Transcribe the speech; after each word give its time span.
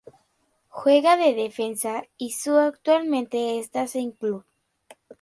Juega 0.69 1.15
de 1.15 1.35
defensa 1.35 2.05
y 2.17 2.31
su 2.31 2.55
actualmente 2.57 3.59
está 3.59 3.85
sin 3.85 4.09
club. 4.13 4.43